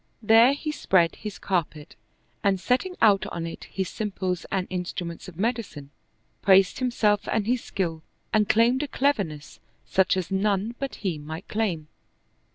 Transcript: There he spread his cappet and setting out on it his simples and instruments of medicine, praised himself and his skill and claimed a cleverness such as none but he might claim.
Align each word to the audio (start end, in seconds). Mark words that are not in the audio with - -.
There 0.23 0.53
he 0.53 0.71
spread 0.71 1.17
his 1.17 1.37
cappet 1.37 1.95
and 2.43 2.59
setting 2.59 2.95
out 3.03 3.27
on 3.27 3.45
it 3.45 3.65
his 3.65 3.87
simples 3.87 4.47
and 4.51 4.65
instruments 4.71 5.27
of 5.27 5.37
medicine, 5.37 5.91
praised 6.41 6.79
himself 6.79 7.27
and 7.27 7.45
his 7.45 7.63
skill 7.63 8.01
and 8.33 8.49
claimed 8.49 8.81
a 8.81 8.87
cleverness 8.87 9.59
such 9.85 10.17
as 10.17 10.31
none 10.31 10.73
but 10.79 10.95
he 11.05 11.19
might 11.19 11.47
claim. 11.47 11.87